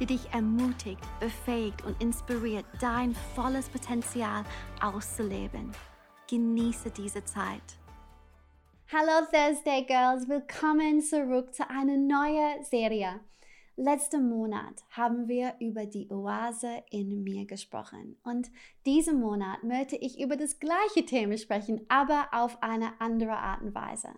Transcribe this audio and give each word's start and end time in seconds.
die 0.00 0.06
dich 0.06 0.32
ermutigt, 0.32 1.02
befähigt 1.20 1.84
und 1.84 2.00
inspiriert, 2.02 2.64
dein 2.80 3.14
volles 3.34 3.68
Potenzial 3.68 4.44
auszuleben. 4.80 5.72
Genieße 6.28 6.90
diese 6.90 7.24
Zeit. 7.24 7.78
Hallo 8.92 9.26
Thursday 9.32 9.84
Girls, 9.84 10.28
willkommen 10.28 11.00
zurück 11.00 11.54
zu 11.54 11.68
einer 11.68 11.96
neuen 11.96 12.62
Serie. 12.64 13.20
Letzten 13.76 14.28
Monat 14.28 14.84
haben 14.90 15.26
wir 15.26 15.56
über 15.58 15.84
die 15.84 16.08
Oase 16.10 16.84
in 16.90 17.24
mir 17.24 17.44
gesprochen 17.44 18.16
und 18.22 18.48
diesen 18.86 19.18
Monat 19.18 19.64
möchte 19.64 19.96
ich 19.96 20.20
über 20.20 20.36
das 20.36 20.60
gleiche 20.60 21.04
Thema 21.04 21.36
sprechen, 21.36 21.84
aber 21.88 22.28
auf 22.30 22.62
eine 22.62 23.00
andere 23.00 23.36
Art 23.36 23.62
und 23.62 23.74
Weise. 23.74 24.10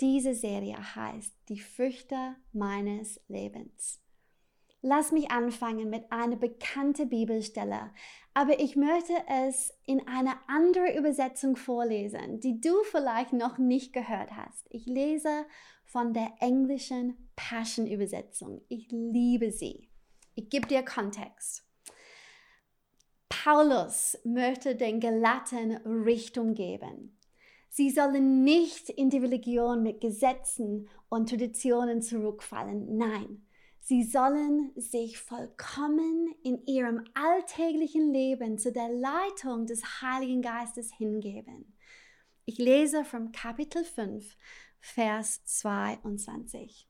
Diese 0.00 0.34
Serie 0.34 0.76
heißt 0.96 1.32
Die 1.48 1.60
Früchte 1.60 2.34
meines 2.52 3.20
Lebens. 3.28 4.03
Lass 4.86 5.12
mich 5.12 5.30
anfangen 5.30 5.88
mit 5.88 6.12
einer 6.12 6.36
bekannten 6.36 7.08
Bibelstelle, 7.08 7.90
aber 8.34 8.60
ich 8.60 8.76
möchte 8.76 9.14
es 9.46 9.72
in 9.86 10.06
einer 10.06 10.38
anderen 10.46 10.94
Übersetzung 10.94 11.56
vorlesen, 11.56 12.38
die 12.40 12.60
du 12.60 12.74
vielleicht 12.90 13.32
noch 13.32 13.56
nicht 13.56 13.94
gehört 13.94 14.36
hast. 14.36 14.66
Ich 14.68 14.84
lese 14.84 15.46
von 15.86 16.12
der 16.12 16.34
englischen 16.40 17.30
Passion 17.34 17.86
Übersetzung. 17.86 18.60
Ich 18.68 18.88
liebe 18.90 19.52
sie. 19.52 19.88
Ich 20.34 20.50
gebe 20.50 20.66
dir 20.66 20.82
Kontext. 20.84 21.66
Paulus 23.30 24.18
möchte 24.22 24.76
den 24.76 25.00
Gelatten 25.00 25.76
Richtung 26.04 26.52
geben. 26.52 27.18
Sie 27.70 27.88
sollen 27.88 28.44
nicht 28.44 28.90
in 28.90 29.08
die 29.08 29.16
Religion 29.16 29.82
mit 29.82 30.02
Gesetzen 30.02 30.90
und 31.08 31.30
Traditionen 31.30 32.02
zurückfallen. 32.02 32.98
Nein, 32.98 33.43
Sie 33.86 34.02
sollen 34.02 34.72
sich 34.76 35.18
vollkommen 35.18 36.34
in 36.42 36.64
ihrem 36.64 37.04
alltäglichen 37.12 38.14
Leben 38.14 38.56
zu 38.56 38.72
der 38.72 38.88
Leitung 38.88 39.66
des 39.66 40.00
Heiligen 40.00 40.40
Geistes 40.40 40.90
hingeben. 40.96 41.76
Ich 42.46 42.56
lese 42.56 43.04
vom 43.04 43.30
Kapitel 43.30 43.84
5, 43.84 44.38
Vers 44.80 45.44
22. 45.44 46.88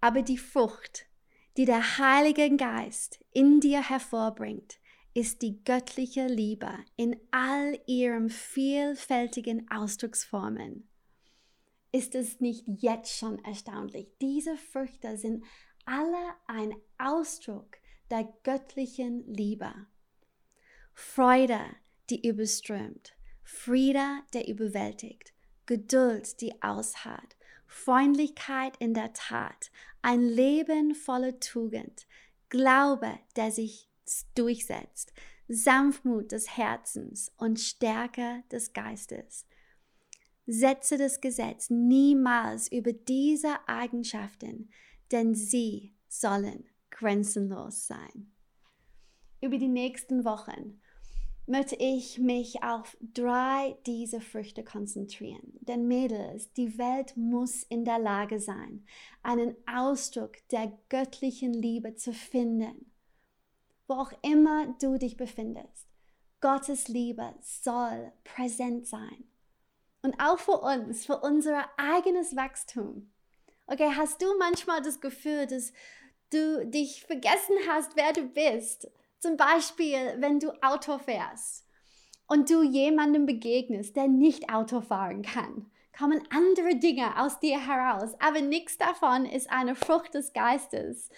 Aber 0.00 0.22
die 0.22 0.38
Frucht, 0.38 1.04
die 1.58 1.66
der 1.66 1.98
Heilige 1.98 2.56
Geist 2.56 3.22
in 3.32 3.60
dir 3.60 3.86
hervorbringt, 3.86 4.78
ist 5.12 5.42
die 5.42 5.62
göttliche 5.64 6.28
Liebe 6.28 6.72
in 6.96 7.14
all 7.30 7.78
ihren 7.86 8.30
vielfältigen 8.30 9.70
Ausdrucksformen. 9.70 10.88
Ist 11.94 12.14
es 12.14 12.40
nicht 12.40 12.64
jetzt 12.66 13.18
schon 13.18 13.38
erstaunlich? 13.44 14.08
Diese 14.22 14.56
Früchte 14.56 15.18
sind 15.18 15.44
alle 15.84 16.34
ein 16.46 16.74
Ausdruck 16.98 17.78
der 18.10 18.24
göttlichen 18.42 19.26
Liebe. 19.26 19.72
Freude, 20.92 21.60
die 22.10 22.26
überströmt, 22.26 23.14
Friede, 23.42 24.20
der 24.34 24.48
überwältigt, 24.48 25.32
Geduld, 25.66 26.40
die 26.40 26.62
ausharrt, 26.62 27.36
Freundlichkeit 27.66 28.76
in 28.78 28.92
der 28.94 29.12
Tat, 29.12 29.70
ein 30.02 30.22
Leben 30.22 30.94
voller 30.94 31.38
Tugend, 31.40 32.06
Glaube, 32.48 33.18
der 33.36 33.50
sich 33.50 33.88
durchsetzt, 34.34 35.14
Sanftmut 35.48 36.32
des 36.32 36.56
Herzens 36.56 37.32
und 37.38 37.58
Stärke 37.58 38.42
des 38.50 38.72
Geistes. 38.72 39.46
Setze 40.46 40.98
das 40.98 41.20
Gesetz 41.20 41.70
niemals 41.70 42.70
über 42.70 42.92
diese 42.92 43.56
Eigenschaften, 43.68 44.70
denn 45.12 45.34
sie 45.34 45.94
sollen 46.08 46.64
grenzenlos 46.90 47.86
sein. 47.86 48.32
Über 49.40 49.58
die 49.58 49.68
nächsten 49.68 50.24
Wochen 50.24 50.80
möchte 51.46 51.74
ich 51.76 52.18
mich 52.18 52.62
auf 52.62 52.96
drei 53.00 53.76
dieser 53.86 54.20
Früchte 54.20 54.62
konzentrieren. 54.62 55.58
Denn 55.60 55.88
Mädels, 55.88 56.52
die 56.52 56.78
Welt 56.78 57.16
muss 57.16 57.64
in 57.64 57.84
der 57.84 57.98
Lage 57.98 58.38
sein, 58.38 58.86
einen 59.22 59.56
Ausdruck 59.66 60.36
der 60.50 60.72
göttlichen 60.88 61.52
Liebe 61.52 61.94
zu 61.94 62.12
finden. 62.12 62.92
Wo 63.88 63.94
auch 63.94 64.12
immer 64.22 64.74
du 64.80 64.98
dich 64.98 65.16
befindest, 65.16 65.88
Gottes 66.40 66.88
Liebe 66.88 67.34
soll 67.40 68.12
präsent 68.24 68.86
sein. 68.86 69.24
Und 70.02 70.14
auch 70.20 70.38
für 70.38 70.60
uns, 70.60 71.06
für 71.06 71.18
unser 71.20 71.64
eigenes 71.76 72.34
Wachstum. 72.34 73.12
Okay, 73.66 73.90
hast 73.96 74.20
du 74.20 74.26
manchmal 74.38 74.82
das 74.82 75.00
Gefühl, 75.00 75.46
dass 75.46 75.72
du 76.30 76.66
dich 76.66 77.04
vergessen 77.04 77.56
hast, 77.68 77.96
wer 77.96 78.12
du 78.12 78.22
bist? 78.22 78.90
Zum 79.18 79.36
Beispiel, 79.36 80.16
wenn 80.18 80.40
du 80.40 80.50
Auto 80.62 80.98
fährst 80.98 81.66
und 82.26 82.50
du 82.50 82.62
jemandem 82.62 83.24
begegnest, 83.24 83.94
der 83.96 84.08
nicht 84.08 84.52
Auto 84.52 84.80
fahren 84.80 85.22
kann, 85.22 85.70
kommen 85.96 86.22
andere 86.30 86.76
Dinge 86.76 87.20
aus 87.20 87.38
dir 87.38 87.64
heraus, 87.64 88.14
aber 88.18 88.40
nichts 88.40 88.78
davon 88.78 89.26
ist 89.26 89.50
eine 89.50 89.74
Frucht 89.74 90.14
des 90.14 90.32
Geistes. 90.32 91.10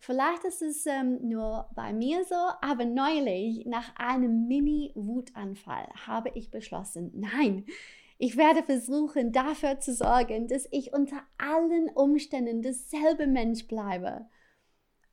Vielleicht 0.00 0.44
ist 0.44 0.62
es 0.62 0.86
ähm, 0.86 1.18
nur 1.28 1.68
bei 1.74 1.92
mir 1.92 2.24
so, 2.24 2.36
aber 2.60 2.84
neulich 2.84 3.66
nach 3.66 3.96
einem 3.96 4.46
Mini-Wutanfall 4.46 5.88
habe 6.06 6.30
ich 6.34 6.50
beschlossen, 6.50 7.10
nein, 7.14 7.64
ich 8.18 8.36
werde 8.36 8.64
versuchen, 8.64 9.32
dafür 9.32 9.78
zu 9.78 9.94
sorgen, 9.94 10.48
dass 10.48 10.66
ich 10.72 10.92
unter 10.92 11.22
allen 11.38 11.88
Umständen 11.90 12.62
dasselbe 12.62 13.28
Mensch 13.28 13.68
bleibe. 13.68 14.26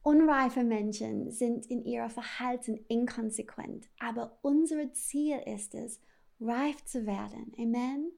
Unreife 0.02 0.64
Menschen 0.64 1.32
sind 1.32 1.68
in 1.68 1.84
ihrem 1.86 2.10
Verhalten 2.10 2.78
inkonsequent, 2.88 3.90
aber 4.00 4.40
unser 4.42 4.92
Ziel 4.94 5.40
ist 5.46 5.76
es, 5.76 6.02
reif 6.40 6.84
zu 6.86 7.06
werden. 7.06 7.54
Amen. 7.60 8.12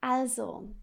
Also, 0.00 0.74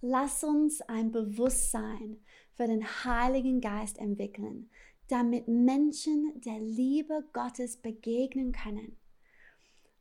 lass 0.00 0.44
uns 0.44 0.80
ein 0.82 1.10
Bewusstsein 1.10 2.18
für 2.54 2.66
den 2.66 2.84
Heiligen 3.04 3.60
Geist 3.60 3.98
entwickeln, 3.98 4.70
damit 5.08 5.48
Menschen 5.48 6.40
der 6.42 6.60
Liebe 6.60 7.24
Gottes 7.32 7.76
begegnen 7.76 8.52
können. 8.52 8.97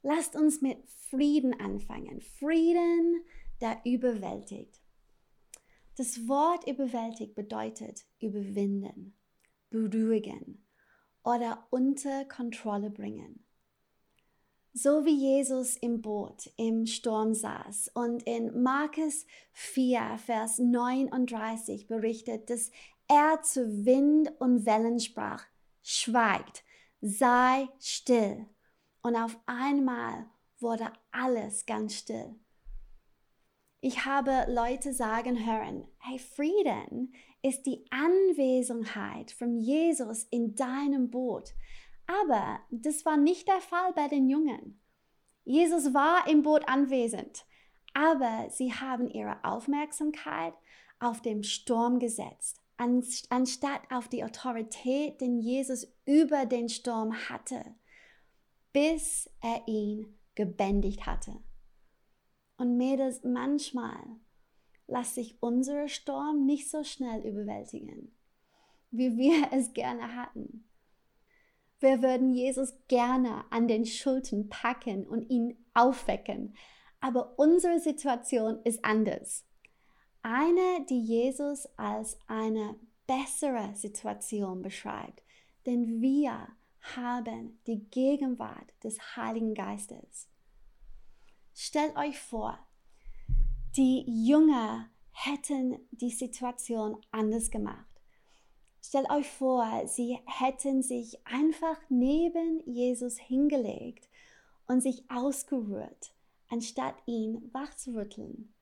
Lasst 0.01 0.35
uns 0.35 0.61
mit 0.61 0.77
Frieden 1.09 1.59
anfangen. 1.59 2.21
Frieden, 2.21 3.23
der 3.61 3.81
überwältigt. 3.85 4.81
Das 5.95 6.27
Wort 6.27 6.67
überwältigt 6.67 7.33
bedeutet 7.33 8.05
überwinden, 8.19 9.17
beruhigen 9.69 10.63
oder 11.23 11.67
unter 11.71 12.25
Kontrolle 12.25 12.91
bringen. 12.91 13.43
So 14.73 15.05
wie 15.05 15.15
Jesus 15.15 15.75
im 15.75 16.01
Boot 16.01 16.51
im 16.55 16.85
Sturm 16.85 17.33
saß 17.33 17.89
und 17.95 18.21
in 18.23 18.61
Markus 18.61 19.25
4, 19.53 20.19
Vers 20.23 20.59
39 20.59 21.87
berichtet, 21.87 22.51
dass 22.51 22.69
er 23.07 23.41
zu 23.41 23.85
Wind 23.85 24.31
und 24.39 24.67
Wellen 24.67 24.99
sprach, 24.99 25.45
schweigt, 25.81 26.63
sei 27.01 27.67
still 27.79 28.45
und 29.07 29.15
auf 29.15 29.39
einmal 29.45 30.25
wurde 30.59 30.91
alles 31.11 31.65
ganz 31.65 31.95
still. 31.95 32.35
Ich 33.79 34.05
habe 34.05 34.45
Leute 34.49 34.91
sagen 34.93 35.45
hören, 35.45 35.87
hey, 35.99 36.19
Frieden 36.19 37.13
ist 37.41 37.65
die 37.65 37.85
Anwesenheit 37.89 39.31
von 39.31 39.55
Jesus 39.55 40.25
in 40.25 40.55
deinem 40.55 41.09
Boot. 41.09 41.53
Aber 42.05 42.59
das 42.69 43.05
war 43.05 43.15
nicht 43.15 43.47
der 43.47 43.61
Fall 43.61 43.93
bei 43.93 44.09
den 44.09 44.27
Jungen. 44.27 44.81
Jesus 45.45 45.93
war 45.93 46.27
im 46.27 46.43
Boot 46.43 46.67
anwesend, 46.67 47.45
aber 47.93 48.49
sie 48.49 48.73
haben 48.73 49.09
ihre 49.09 49.41
Aufmerksamkeit 49.45 50.53
auf 50.99 51.21
den 51.21 51.45
Sturm 51.45 51.99
gesetzt, 51.99 52.59
anstatt 53.29 53.81
auf 53.89 54.09
die 54.09 54.25
Autorität, 54.25 55.21
den 55.21 55.39
Jesus 55.39 55.87
über 56.05 56.45
den 56.45 56.67
Sturm 56.67 57.13
hatte 57.29 57.63
bis 58.77 59.27
er 59.41 59.67
ihn 59.67 60.19
gebändigt 60.35 61.07
hatte. 61.07 61.33
Und 62.57 62.77
Mädels, 62.77 63.23
manchmal 63.23 63.97
lässt 64.85 65.15
sich 65.15 65.41
unser 65.41 65.87
Sturm 65.87 66.45
nicht 66.45 66.69
so 66.69 66.83
schnell 66.83 67.25
überwältigen, 67.25 68.15
wie 68.91 69.17
wir 69.17 69.47
es 69.51 69.73
gerne 69.73 70.15
hatten. 70.15 70.69
Wir 71.79 72.03
würden 72.03 72.35
Jesus 72.35 72.71
gerne 72.87 73.45
an 73.49 73.67
den 73.67 73.83
Schultern 73.83 74.47
packen 74.47 75.07
und 75.07 75.27
ihn 75.31 75.57
aufwecken. 75.73 76.55
Aber 76.99 77.39
unsere 77.39 77.79
Situation 77.79 78.59
ist 78.63 78.85
anders. 78.85 79.43
Eine, 80.21 80.85
die 80.87 81.01
Jesus 81.01 81.65
als 81.77 82.19
eine 82.27 82.75
bessere 83.07 83.75
Situation 83.75 84.61
beschreibt. 84.61 85.23
Denn 85.65 85.99
wir 85.99 86.47
haben 86.95 87.59
die 87.67 87.89
Gegenwart 87.89 88.71
des 88.83 89.15
Heiligen 89.15 89.53
Geistes. 89.53 90.29
Stellt 91.53 91.95
euch 91.97 92.19
vor, 92.19 92.57
die 93.75 94.03
Jünger 94.07 94.89
hätten 95.11 95.79
die 95.91 96.11
Situation 96.11 96.97
anders 97.11 97.49
gemacht. 97.51 97.85
Stellt 98.83 99.09
euch 99.09 99.27
vor, 99.27 99.87
sie 99.87 100.19
hätten 100.25 100.81
sich 100.81 101.25
einfach 101.25 101.77
neben 101.89 102.61
Jesus 102.65 103.17
hingelegt 103.17 104.07
und 104.67 104.81
sich 104.81 105.03
ausgerührt, 105.09 106.13
anstatt 106.49 106.95
ihn 107.05 107.49
wachzurütteln. 107.53 108.53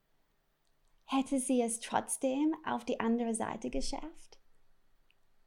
Hätte 1.06 1.40
sie 1.40 1.62
es 1.62 1.80
trotzdem 1.80 2.56
auf 2.66 2.86
die 2.86 3.00
andere 3.00 3.36
Seite 3.36 3.70
geschafft? 3.70 4.40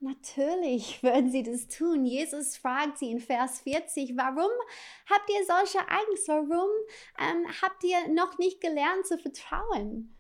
Natürlich 0.01 1.03
würden 1.03 1.31
sie 1.31 1.43
das 1.43 1.67
tun. 1.67 2.05
Jesus 2.05 2.57
fragt 2.57 2.99
sie 2.99 3.11
in 3.11 3.19
Vers 3.19 3.61
40, 3.61 4.17
warum 4.17 4.51
habt 5.11 5.29
ihr 5.31 5.45
solche 5.45 5.81
Angst? 5.89 6.29
Warum 6.29 6.71
ähm, 7.19 7.47
habt 7.63 7.83
ihr 7.83 8.09
noch 8.09 8.39
nicht 8.39 8.61
gelernt 8.61 9.07
zu 9.07 9.19
vertrauen? 9.19 10.17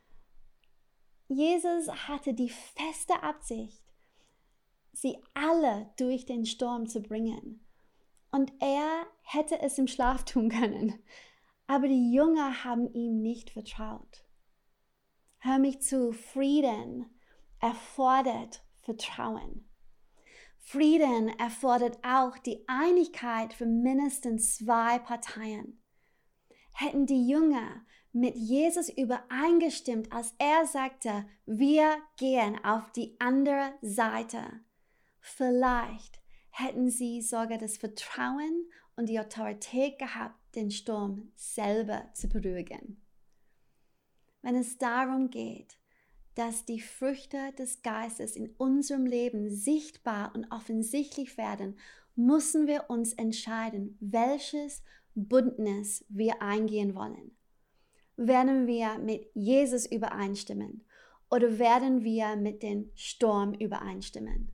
Jesus 1.28 1.88
hatte 2.08 2.34
die 2.34 2.48
feste 2.48 3.22
Absicht, 3.22 3.84
sie 4.92 5.22
alle 5.34 5.92
durch 5.96 6.26
den 6.26 6.44
Sturm 6.44 6.88
zu 6.88 7.00
bringen. 7.00 7.64
Und 8.32 8.52
er 8.60 9.06
hätte 9.22 9.60
es 9.60 9.78
im 9.78 9.86
Schlaf 9.86 10.24
tun 10.24 10.48
können. 10.48 11.02
Aber 11.66 11.86
die 11.86 12.12
Jünger 12.12 12.64
haben 12.64 12.92
ihm 12.94 13.20
nicht 13.20 13.50
vertraut. 13.50 14.24
Hör 15.38 15.58
mich 15.58 15.82
zu, 15.82 16.12
Frieden 16.12 17.06
erfordert 17.60 18.62
Vertrauen. 18.82 19.67
Frieden 20.70 21.30
erfordert 21.38 21.96
auch 22.02 22.36
die 22.36 22.62
Einigkeit 22.66 23.54
für 23.54 23.64
mindestens 23.64 24.58
zwei 24.58 24.98
Parteien. 24.98 25.82
Hätten 26.72 27.06
die 27.06 27.26
Jünger 27.26 27.86
mit 28.12 28.36
Jesus 28.36 28.90
übereingestimmt, 28.90 30.12
als 30.12 30.34
er 30.36 30.66
sagte, 30.66 31.24
wir 31.46 31.96
gehen 32.18 32.62
auf 32.66 32.92
die 32.92 33.16
andere 33.18 33.72
Seite, 33.80 34.42
vielleicht 35.20 36.20
hätten 36.50 36.90
sie 36.90 37.22
sogar 37.22 37.56
das 37.56 37.78
Vertrauen 37.78 38.70
und 38.94 39.08
die 39.08 39.18
Autorität 39.18 39.98
gehabt, 39.98 40.54
den 40.54 40.70
Sturm 40.70 41.32
selber 41.34 42.10
zu 42.12 42.28
beruhigen. 42.28 43.00
Wenn 44.42 44.54
es 44.54 44.76
darum 44.76 45.30
geht, 45.30 45.77
dass 46.38 46.64
die 46.64 46.80
Früchte 46.80 47.52
des 47.58 47.82
Geistes 47.82 48.36
in 48.36 48.54
unserem 48.58 49.06
Leben 49.06 49.50
sichtbar 49.50 50.30
und 50.36 50.46
offensichtlich 50.52 51.36
werden, 51.36 51.76
müssen 52.14 52.68
wir 52.68 52.84
uns 52.88 53.12
entscheiden, 53.12 53.98
welches 53.98 54.84
Bündnis 55.16 56.04
wir 56.08 56.40
eingehen 56.40 56.94
wollen. 56.94 57.36
Werden 58.16 58.68
wir 58.68 58.98
mit 58.98 59.28
Jesus 59.34 59.84
übereinstimmen 59.84 60.86
oder 61.28 61.58
werden 61.58 62.04
wir 62.04 62.36
mit 62.36 62.62
dem 62.62 62.92
Sturm 62.94 63.52
übereinstimmen? 63.54 64.52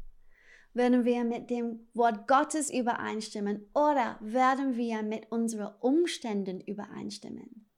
Werden 0.73 1.05
wir 1.05 1.23
mit 1.25 1.51
dem 1.51 1.87
Wort 1.93 2.27
Gottes 2.27 2.73
übereinstimmen 2.73 3.69
oder 3.75 4.19
werden 4.23 4.79
wir 4.79 5.03
mit 5.03 5.31
unseren 5.31 5.75
Umständen 5.81 6.63
übereinstimmen? 6.63 7.69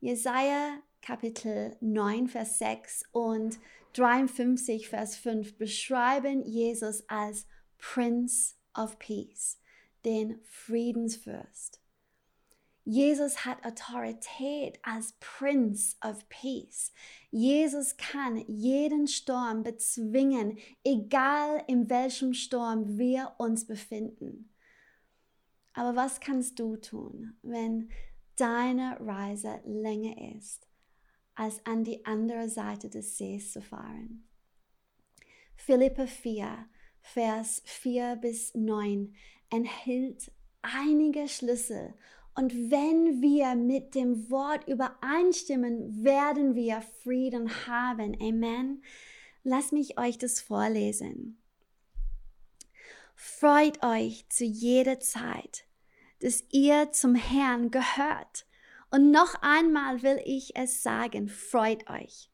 Jesaja 0.00 0.78
Kapitel 1.04 1.76
9, 1.82 2.28
Vers 2.28 2.58
6 2.60 3.04
und 3.12 3.58
53, 3.92 4.88
Vers 4.88 5.16
5 5.16 5.58
beschreiben 5.58 6.42
Jesus 6.46 7.06
als 7.10 7.46
Prince 7.76 8.54
of 8.74 8.98
Peace, 8.98 9.60
den 10.06 10.40
Friedensfürst. 10.44 11.78
Jesus 12.86 13.44
hat 13.44 13.66
Autorität 13.66 14.78
als 14.82 15.12
Prince 15.20 15.94
of 16.02 16.26
Peace. 16.30 16.90
Jesus 17.30 17.98
kann 17.98 18.38
jeden 18.48 19.06
Sturm 19.06 19.62
bezwingen, 19.62 20.56
egal 20.84 21.64
in 21.66 21.90
welchem 21.90 22.32
Sturm 22.32 22.96
wir 22.96 23.34
uns 23.36 23.66
befinden. 23.66 24.48
Aber 25.74 25.96
was 25.96 26.20
kannst 26.20 26.58
du 26.58 26.76
tun, 26.76 27.36
wenn 27.42 27.90
deine 28.36 28.96
Reise 29.00 29.60
länger 29.66 30.34
ist, 30.34 30.66
als 31.34 31.64
an 31.66 31.84
die 31.84 32.04
andere 32.06 32.48
Seite 32.48 32.88
des 32.88 33.16
Sees 33.16 33.52
zu 33.52 33.62
fahren? 33.62 34.28
Philippe 35.56 36.06
4, 36.06 36.66
Vers 37.00 37.62
4 37.64 38.16
bis 38.16 38.54
9 38.54 39.14
enthält 39.50 40.32
einige 40.62 41.28
Schlüssel 41.28 41.94
und 42.34 42.70
wenn 42.70 43.22
wir 43.22 43.54
mit 43.54 43.94
dem 43.94 44.28
Wort 44.30 44.66
übereinstimmen, 44.66 46.02
werden 46.04 46.56
wir 46.56 46.82
Frieden 47.02 47.66
haben. 47.66 48.16
Amen. 48.20 48.82
Lass 49.44 49.70
mich 49.70 49.98
euch 49.98 50.18
das 50.18 50.40
vorlesen. 50.40 51.40
Freut 53.14 53.84
euch 53.84 54.28
zu 54.28 54.44
jeder 54.44 54.98
Zeit, 54.98 55.64
dass 56.20 56.42
ihr 56.50 56.90
zum 56.90 57.14
Herrn 57.14 57.70
gehört. 57.70 58.46
Und 58.94 59.10
noch 59.10 59.34
einmal 59.42 60.04
will 60.04 60.20
ich 60.24 60.54
es 60.54 60.84
sagen, 60.84 61.28
freut 61.28 61.90
euch. 61.90 62.30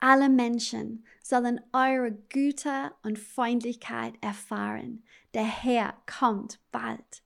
Alle 0.00 0.30
Menschen 0.30 1.04
sollen 1.22 1.60
eure 1.74 2.10
Güte 2.30 2.94
und 3.02 3.18
Freundlichkeit 3.18 4.14
erfahren. 4.22 5.04
Der 5.34 5.44
Herr 5.44 5.94
kommt 6.06 6.58
bald. 6.72 7.22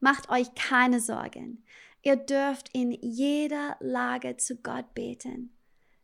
Macht 0.00 0.30
euch 0.30 0.52
keine 0.56 0.98
Sorgen. 0.98 1.62
Ihr 2.02 2.16
dürft 2.16 2.70
in 2.72 2.90
jeder 2.90 3.76
Lage 3.78 4.36
zu 4.36 4.56
Gott 4.56 4.92
beten. 4.94 5.56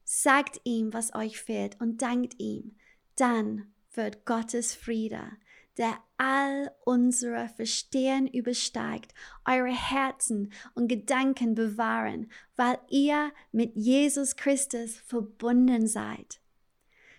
Sagt 0.05 0.61
ihm, 0.62 0.93
was 0.93 1.17
euch 1.17 1.40
fehlt 1.40 1.81
und 1.81 2.00
dankt 2.00 2.38
ihm. 2.38 2.76
Dann 3.17 3.73
wird 3.93 4.25
Gottes 4.25 4.76
Friede, 4.76 5.32
der 5.79 5.99
all 6.19 6.71
unsere 6.85 7.49
Verstehen 7.49 8.27
übersteigt, 8.27 9.15
eure 9.47 9.75
Herzen 9.75 10.53
und 10.75 10.89
Gedanken 10.89 11.55
bewahren, 11.55 12.31
weil 12.56 12.79
ihr 12.89 13.32
mit 13.53 13.75
Jesus 13.75 14.37
Christus 14.37 14.96
verbunden 14.96 15.87
seid. 15.87 16.41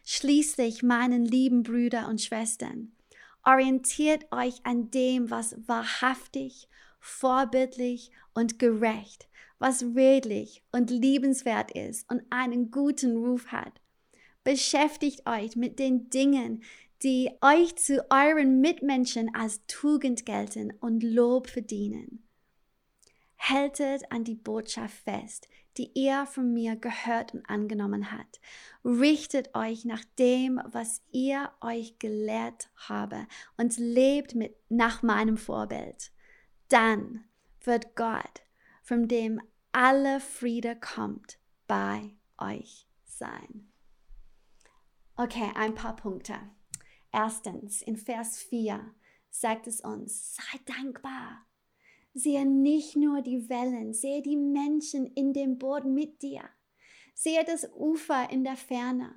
Schließlich, 0.06 0.84
meinen 0.84 1.26
lieben 1.26 1.64
Brüder 1.64 2.08
und 2.08 2.22
Schwestern, 2.22 2.94
Orientiert 3.46 4.32
euch 4.32 4.66
an 4.66 4.90
dem, 4.90 5.30
was 5.30 5.56
wahrhaftig, 5.68 6.70
vorbildlich 7.02 8.10
und 8.34 8.58
gerecht, 8.58 9.28
was 9.60 9.84
redlich 9.84 10.64
und 10.72 10.90
liebenswert 10.90 11.72
ist 11.72 12.10
und 12.10 12.24
einen 12.30 12.72
guten 12.72 13.18
Ruf 13.18 13.48
hat. 13.48 13.82
Beschäftigt 14.46 15.28
euch 15.28 15.58
mit 15.58 15.78
den 15.78 16.10
Dingen, 16.10 16.64
die 17.04 17.32
euch 17.42 17.76
zu 17.76 18.06
euren 18.10 18.62
Mitmenschen 18.62 19.36
als 19.36 19.66
Tugend 19.68 20.26
gelten 20.26 20.72
und 20.80 21.04
Lob 21.04 21.48
verdienen. 21.48 22.26
Haltet 23.38 24.10
an 24.10 24.24
die 24.24 24.36
Botschaft 24.36 24.96
fest, 25.04 25.50
die 25.78 25.92
ihr 25.96 26.26
von 26.26 26.54
mir 26.54 26.78
gehört 26.78 27.34
und 27.34 27.46
angenommen 27.50 28.12
habt. 28.12 28.40
Richtet 28.86 29.54
euch 29.54 29.84
nach 29.84 30.04
dem, 30.18 30.62
was 30.66 31.02
ihr 31.12 31.52
euch 31.60 32.00
gelehrt 32.00 32.70
habe 32.78 33.28
und 33.58 33.78
lebt 33.78 34.34
mit 34.34 34.56
nach 34.70 35.04
meinem 35.04 35.36
Vorbild. 35.36 36.12
Dann 36.70 37.26
wird 37.62 37.98
Gott, 37.98 38.44
von 38.82 39.10
dem 39.10 39.42
alle 39.74 40.22
Friede 40.22 40.78
kommt, 40.80 41.38
bei 41.68 42.16
euch 42.38 42.88
sein. 43.04 43.70
Okay, 45.18 45.52
ein 45.56 45.76
paar 45.76 45.98
Punkte. 45.98 46.36
Erstens, 47.14 47.84
in 47.84 47.96
Vers 47.96 48.40
4 48.40 48.94
sagt 49.30 49.68
es 49.68 49.82
uns, 49.82 50.36
sei 50.36 50.60
dankbar. 50.66 51.46
Sehe 52.16 52.46
nicht 52.46 52.96
nur 52.96 53.22
die 53.22 53.50
Wellen, 53.50 53.94
sehe 53.94 54.24
die 54.24 54.36
Menschen 54.36 55.06
in 55.14 55.32
dem 55.32 55.60
Boot 55.60 55.86
mit 55.86 56.24
dir. 56.24 56.42
Sehe 57.14 57.46
das 57.46 57.72
Ufer 57.76 58.32
in 58.32 58.44
der 58.44 58.58
Ferne, 58.58 59.14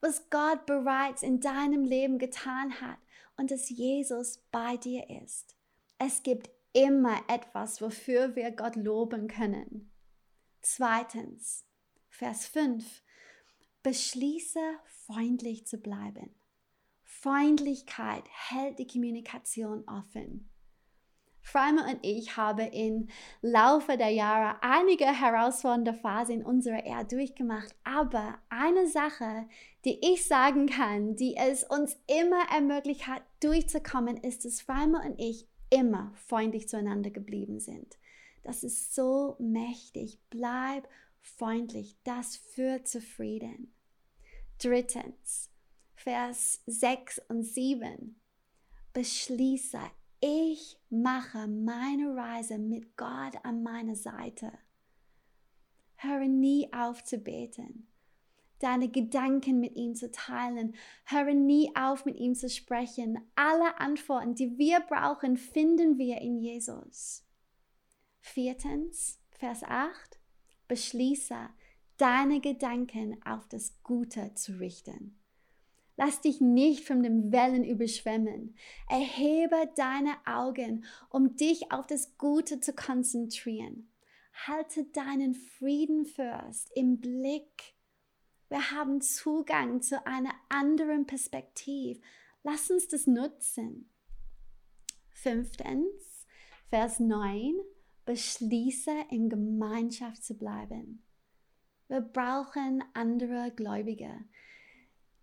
was 0.00 0.28
Gott 0.30 0.66
bereits 0.66 1.22
in 1.22 1.40
deinem 1.40 1.84
Leben 1.84 2.18
getan 2.18 2.80
hat 2.80 2.98
und 3.36 3.52
dass 3.52 3.70
Jesus 3.70 4.38
bei 4.50 4.76
dir 4.76 5.08
ist. 5.22 5.56
Es 5.98 6.24
gibt 6.24 6.50
immer 6.72 7.18
etwas, 7.28 7.80
wofür 7.80 8.34
wir 8.34 8.50
Gott 8.50 8.74
loben 8.74 9.28
können. 9.28 9.92
Zweitens, 10.60 11.64
Vers 12.08 12.46
5. 12.46 12.84
Beschließe 13.84 14.60
freundlich 15.06 15.66
zu 15.66 15.78
bleiben. 15.78 16.34
Freundlichkeit 17.20 18.22
hält 18.28 18.78
die 18.78 18.86
Kommunikation 18.86 19.82
offen. 19.88 20.48
Freimer 21.40 21.88
und 21.88 21.98
ich 22.02 22.36
haben 22.36 22.70
im 22.72 23.08
Laufe 23.40 23.96
der 23.96 24.10
Jahre 24.10 24.62
einige 24.62 25.06
herausfordernde 25.06 25.94
Phasen 25.94 26.40
in 26.40 26.44
unserer 26.44 26.84
Ehe 26.84 27.04
durchgemacht. 27.06 27.74
Aber 27.82 28.38
eine 28.50 28.86
Sache, 28.86 29.48
die 29.84 29.98
ich 30.12 30.28
sagen 30.28 30.66
kann, 30.66 31.16
die 31.16 31.36
es 31.36 31.64
uns 31.64 31.96
immer 32.06 32.42
ermöglicht 32.54 33.08
hat, 33.08 33.22
durchzukommen, 33.40 34.18
ist, 34.18 34.44
dass 34.44 34.60
Freimer 34.60 35.04
und 35.04 35.18
ich 35.18 35.48
immer 35.70 36.12
freundlich 36.28 36.68
zueinander 36.68 37.10
geblieben 37.10 37.58
sind. 37.58 37.98
Das 38.44 38.62
ist 38.62 38.94
so 38.94 39.34
mächtig. 39.40 40.20
Bleib 40.30 40.88
freundlich. 41.20 41.96
Das 42.04 42.36
führt 42.36 42.86
zu 42.86 43.00
Frieden. 43.00 43.74
Drittens, 44.58 45.50
Vers 45.98 46.62
6 46.66 47.22
und 47.28 47.42
7. 47.42 48.20
Beschließe 48.92 49.80
ich 50.20 50.78
mache 50.90 51.48
meine 51.48 52.14
Reise 52.14 52.56
mit 52.56 52.96
Gott 52.96 53.34
an 53.42 53.64
meiner 53.64 53.96
Seite. 53.96 54.52
Höre 55.96 56.28
nie 56.28 56.72
auf 56.72 57.02
zu 57.02 57.18
beten, 57.18 57.88
deine 58.60 58.88
Gedanken 58.88 59.58
mit 59.58 59.74
ihm 59.74 59.96
zu 59.96 60.12
teilen. 60.12 60.76
Höre 61.04 61.34
nie 61.34 61.74
auf, 61.74 62.04
mit 62.04 62.16
ihm 62.16 62.36
zu 62.36 62.48
sprechen. 62.48 63.18
Alle 63.34 63.80
Antworten, 63.80 64.36
die 64.36 64.56
wir 64.56 64.78
brauchen, 64.78 65.36
finden 65.36 65.98
wir 65.98 66.20
in 66.20 66.38
Jesus. 66.38 67.24
Viertens, 68.20 69.18
Vers 69.30 69.64
8. 69.64 70.20
Beschließe, 70.68 71.48
deine 71.96 72.40
Gedanken 72.40 73.20
auf 73.24 73.48
das 73.48 73.82
Gute 73.82 74.32
zu 74.34 74.60
richten. 74.60 75.18
Lass 76.00 76.20
dich 76.20 76.40
nicht 76.40 76.86
von 76.86 77.02
den 77.02 77.32
Wellen 77.32 77.64
überschwemmen. 77.64 78.54
Erhebe 78.88 79.68
deine 79.74 80.14
Augen, 80.26 80.84
um 81.10 81.34
dich 81.34 81.72
auf 81.72 81.88
das 81.88 82.16
Gute 82.18 82.60
zu 82.60 82.72
konzentrieren. 82.72 83.90
Halte 84.46 84.84
deinen 84.84 85.34
Frieden 85.34 86.04
first 86.04 86.70
im 86.76 87.00
Blick. 87.00 87.74
Wir 88.48 88.70
haben 88.70 89.00
Zugang 89.00 89.82
zu 89.82 90.06
einer 90.06 90.30
anderen 90.48 91.04
Perspektive. 91.04 92.00
Lass 92.44 92.70
uns 92.70 92.86
das 92.86 93.08
nutzen. 93.08 93.90
Fünftens, 95.10 96.28
Vers 96.70 97.00
9, 97.00 97.56
beschließe 98.06 98.92
in 99.10 99.28
Gemeinschaft 99.28 100.22
zu 100.22 100.38
bleiben. 100.38 101.02
Wir 101.88 102.02
brauchen 102.02 102.84
andere 102.94 103.50
Gläubige 103.50 104.14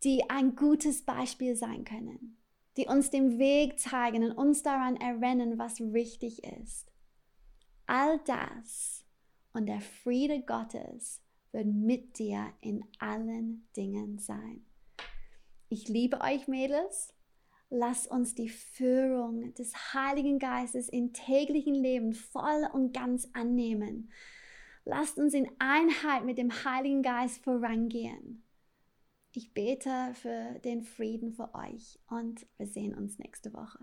die 0.06 0.30
ein 0.30 0.56
gutes 0.56 1.02
Beispiel 1.04 1.56
sein 1.56 1.84
können, 1.84 2.38
die 2.78 2.86
uns 2.86 3.10
den 3.10 3.40
Weg 3.40 3.80
zeigen 3.80 4.24
und 4.24 4.32
uns 4.34 4.62
daran 4.62 4.96
erinnern, 4.98 5.58
was 5.58 5.82
richtig 5.82 6.44
ist. 6.44 6.92
All 7.88 8.20
das 8.26 9.04
und 9.54 9.66
der 9.66 9.82
Friede 9.82 10.44
Gottes 10.44 11.24
wird 11.52 11.66
mit 11.66 12.20
dir 12.20 12.54
in 12.62 12.86
allen 13.00 13.68
Dingen 13.76 14.20
sein. 14.20 14.64
Ich 15.70 15.88
liebe 15.88 16.22
euch, 16.22 16.48
Mädels. 16.48 17.14
Lass 17.72 18.06
uns 18.06 18.36
die 18.36 18.50
Führung 18.50 19.56
des 19.56 19.94
Heiligen 19.94 20.38
Geistes 20.38 20.88
im 20.88 21.14
täglichen 21.14 21.74
Leben 21.74 22.14
voll 22.14 22.70
und 22.74 22.94
ganz 22.94 23.28
annehmen. 23.34 24.12
Lasst 24.84 25.18
uns 25.18 25.34
in 25.34 25.50
Einheit 25.58 26.26
mit 26.26 26.38
dem 26.38 26.52
Heiligen 26.52 27.02
Geist 27.02 27.44
vorangehen. 27.44 28.45
Ich 29.38 29.54
bete 29.54 30.14
für 30.14 30.60
den 30.64 30.82
Frieden 30.82 31.34
für 31.34 31.54
euch 31.54 32.00
und 32.08 32.48
wir 32.56 32.68
sehen 32.68 32.96
uns 32.96 33.20
nächste 33.20 33.54
Woche. 33.54 33.80